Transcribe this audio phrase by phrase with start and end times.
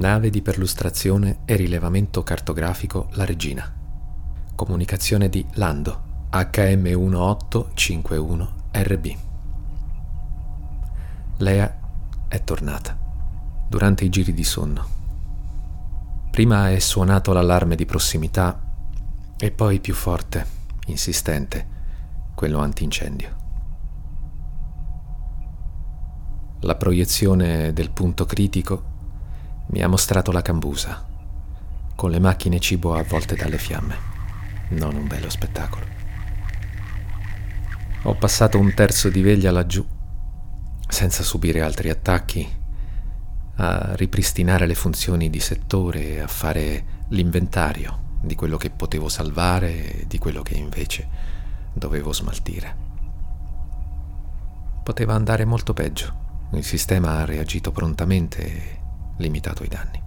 [0.00, 3.70] Nave di perlustrazione e rilevamento cartografico La Regina.
[4.54, 9.16] Comunicazione di Lando HM1851RB.
[11.36, 11.78] Lea
[12.28, 12.96] è tornata
[13.68, 14.88] durante i giri di sonno.
[16.30, 18.58] Prima è suonato l'allarme di prossimità
[19.36, 20.46] e poi più forte,
[20.86, 21.66] insistente,
[22.34, 23.36] quello antincendio.
[26.60, 28.96] La proiezione del punto critico
[29.70, 31.06] mi ha mostrato la cambusa,
[31.94, 34.08] con le macchine cibo avvolte dalle fiamme.
[34.70, 35.86] Non un bello spettacolo.
[38.02, 39.86] Ho passato un terzo di veglia laggiù,
[40.88, 42.58] senza subire altri attacchi,
[43.56, 50.00] a ripristinare le funzioni di settore e a fare l'inventario di quello che potevo salvare
[50.00, 51.08] e di quello che invece
[51.72, 52.88] dovevo smaltire.
[54.82, 56.48] Poteva andare molto peggio.
[56.52, 58.78] Il sistema ha reagito prontamente
[59.20, 60.02] limitato i danni.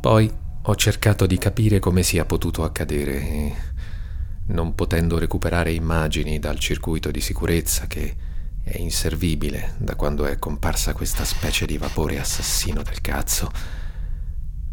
[0.00, 3.54] Poi ho cercato di capire come sia potuto accadere e,
[4.46, 8.16] non potendo recuperare immagini dal circuito di sicurezza che
[8.62, 13.50] è inservibile da quando è comparsa questa specie di vapore assassino del cazzo,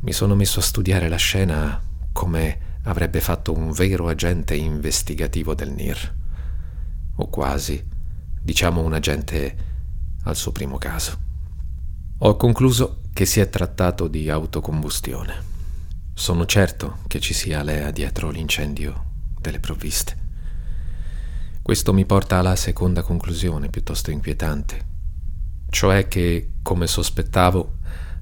[0.01, 5.71] mi sono messo a studiare la scena come avrebbe fatto un vero agente investigativo del
[5.71, 6.15] NIR.
[7.17, 7.83] O quasi,
[8.41, 9.55] diciamo un agente
[10.23, 11.26] al suo primo caso.
[12.21, 15.35] Ho concluso che si è trattato di autocombustione.
[16.15, 19.03] Sono certo che ci sia Lea dietro l'incendio
[19.39, 20.17] delle provviste.
[21.61, 24.85] Questo mi porta alla seconda conclusione piuttosto inquietante,
[25.69, 27.75] cioè che, come sospettavo,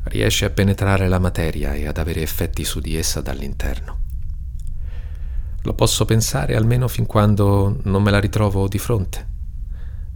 [0.04, 4.00] riesce a penetrare la materia e ad avere effetti su di essa dall'interno.
[5.62, 9.26] Lo posso pensare almeno fin quando non me la ritrovo di fronte.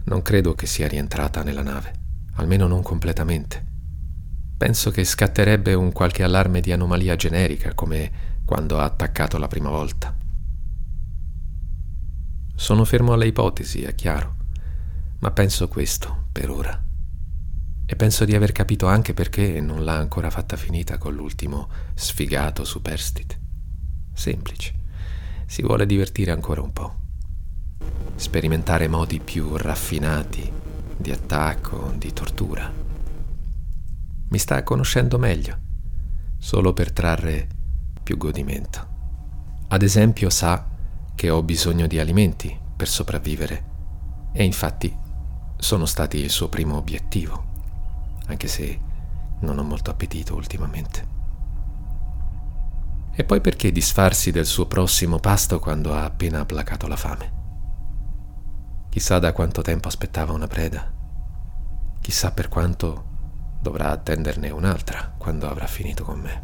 [0.04, 1.94] Non credo che sia rientrata nella nave,
[2.34, 3.68] almeno non completamente.
[4.60, 9.70] Penso che scatterebbe un qualche allarme di anomalia generica, come quando ha attaccato la prima
[9.70, 10.14] volta.
[12.54, 14.36] Sono fermo alle ipotesi, è chiaro,
[15.20, 16.78] ma penso questo per ora.
[17.86, 22.62] E penso di aver capito anche perché non l'ha ancora fatta finita con l'ultimo sfigato
[22.62, 23.40] superstite.
[24.12, 24.74] Semplice.
[25.46, 26.96] Si vuole divertire ancora un po'.
[28.14, 30.52] Sperimentare modi più raffinati
[30.98, 32.89] di attacco, di tortura
[34.30, 35.58] mi sta conoscendo meglio,
[36.38, 37.48] solo per trarre
[38.02, 38.88] più godimento.
[39.68, 40.68] Ad esempio sa
[41.14, 43.64] che ho bisogno di alimenti per sopravvivere
[44.32, 44.96] e infatti
[45.56, 47.44] sono stati il suo primo obiettivo,
[48.26, 48.80] anche se
[49.40, 51.18] non ho molto appetito ultimamente.
[53.12, 57.38] E poi perché disfarsi del suo prossimo pasto quando ha appena placato la fame?
[58.90, 60.90] Chissà da quanto tempo aspettava una preda,
[62.00, 63.09] chissà per quanto
[63.60, 66.42] dovrà attenderne un'altra quando avrà finito con me,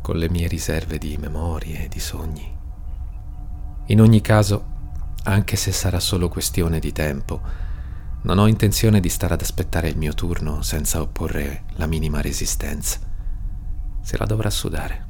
[0.00, 2.56] con le mie riserve di memorie e di sogni.
[3.86, 4.74] In ogni caso,
[5.24, 7.40] anche se sarà solo questione di tempo,
[8.22, 12.98] non ho intenzione di stare ad aspettare il mio turno senza opporre la minima resistenza.
[14.00, 15.04] Se la dovrà sudare.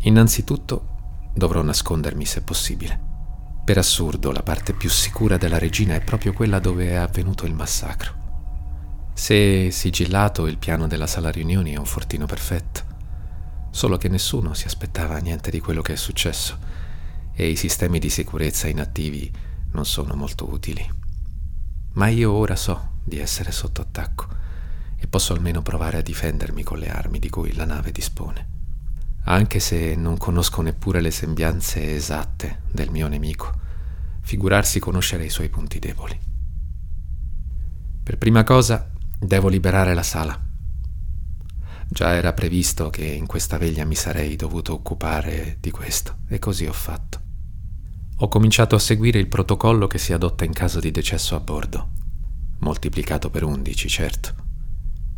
[0.00, 0.88] Innanzitutto
[1.34, 3.12] dovrò nascondermi se possibile.
[3.64, 7.54] Per assurdo, la parte più sicura della regina è proprio quella dove è avvenuto il
[7.54, 8.23] massacro.
[9.16, 12.82] Se sigillato il piano della sala riunioni è un fortino perfetto,
[13.70, 16.58] solo che nessuno si aspettava niente di quello che è successo
[17.32, 19.32] e i sistemi di sicurezza inattivi
[19.70, 20.86] non sono molto utili.
[21.92, 24.26] Ma io ora so di essere sotto attacco
[24.96, 28.48] e posso almeno provare a difendermi con le armi di cui la nave dispone,
[29.24, 33.52] anche se non conosco neppure le sembianze esatte del mio nemico,
[34.22, 36.18] figurarsi conoscere i suoi punti deboli.
[38.02, 40.38] Per prima cosa Devo liberare la sala.
[41.88, 46.66] Già era previsto che in questa veglia mi sarei dovuto occupare di questo, e così
[46.66, 47.20] ho fatto.
[48.18, 51.90] Ho cominciato a seguire il protocollo che si adotta in caso di decesso a bordo,
[52.60, 54.34] moltiplicato per undici, certo.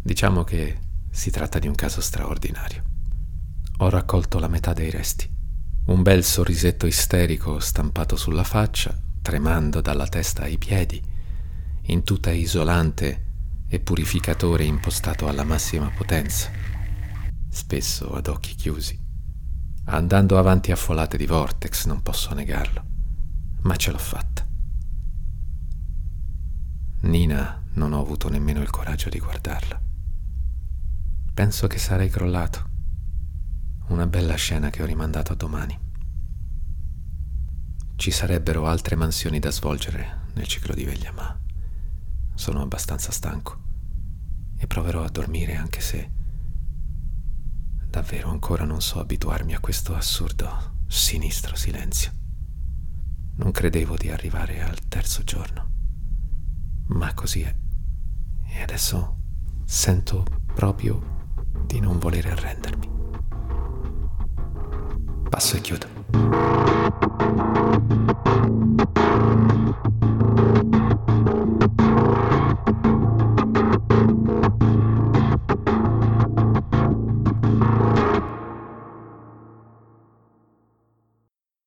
[0.02, 0.78] Diciamo che
[1.10, 2.82] si tratta di un caso straordinario.
[3.78, 5.28] Ho raccolto la metà dei resti.
[5.86, 11.02] Un bel sorrisetto isterico stampato sulla faccia, tremando dalla testa ai piedi,
[11.88, 13.25] in tuta isolante
[13.68, 16.50] e purificatore impostato alla massima potenza,
[17.48, 19.04] spesso ad occhi chiusi.
[19.86, 22.84] Andando avanti a folate di vortex, non posso negarlo,
[23.62, 24.46] ma ce l'ho fatta.
[27.02, 29.80] Nina non ho avuto nemmeno il coraggio di guardarla.
[31.34, 32.70] Penso che sarei crollato.
[33.88, 35.78] Una bella scena che ho rimandato a domani.
[37.94, 41.38] Ci sarebbero altre mansioni da svolgere nel ciclo di veglia, ma
[42.36, 43.64] sono abbastanza stanco.
[44.58, 46.10] e proverò a dormire anche se
[47.90, 52.12] davvero ancora non so abituarmi a questo assurdo, sinistro silenzio.
[53.36, 55.70] Non credevo di arrivare al terzo giorno,
[56.88, 57.54] ma così è.
[58.48, 59.16] E adesso
[59.64, 60.24] sento
[60.54, 61.30] proprio
[61.66, 62.90] di non volere arrendermi.
[65.28, 66.86] Passo e chiudo.